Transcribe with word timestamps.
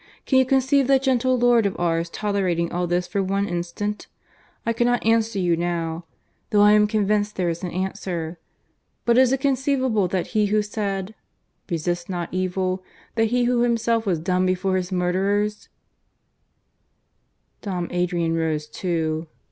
Can 0.25 0.39
you 0.39 0.47
conceive 0.47 0.87
that 0.87 1.03
gentle 1.03 1.37
Lord 1.37 1.67
of 1.67 1.79
ours 1.79 2.09
tolerating 2.09 2.71
all 2.71 2.87
this 2.87 3.05
for 3.05 3.21
one 3.21 3.47
instant! 3.47 4.07
I 4.65 4.73
cannot 4.73 5.05
answer 5.05 5.37
you 5.37 5.55
now; 5.55 6.05
though 6.49 6.63
I 6.63 6.71
am 6.71 6.87
convinced 6.87 7.35
there 7.35 7.49
is 7.51 7.61
an 7.63 7.69
answer. 7.69 8.39
But 9.05 9.19
is 9.19 9.31
it 9.31 9.41
conceivable 9.41 10.07
that 10.07 10.25
He 10.33 10.47
who 10.47 10.63
said, 10.63 11.13
'Resist 11.69 12.09
not 12.09 12.29
evil,' 12.33 12.83
that 13.13 13.25
He 13.25 13.43
who 13.43 13.61
Himself 13.61 14.07
was 14.07 14.17
dumb 14.17 14.47
before 14.47 14.75
his 14.75 14.91
murderers" 14.91 15.69
Dom 17.61 17.87
Adrian 17.91 18.33
rose 18.35 18.65
too. 18.65 19.27